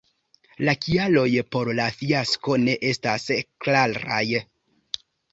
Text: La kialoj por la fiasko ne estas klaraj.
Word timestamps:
La 0.67 0.73
kialoj 0.83 1.25
por 1.55 1.67
la 1.79 1.83
fiasko 1.99 2.55
ne 2.61 2.73
estas 2.93 3.27
klaraj. 3.67 4.23